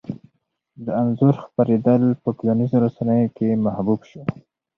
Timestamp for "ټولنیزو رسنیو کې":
2.37-3.47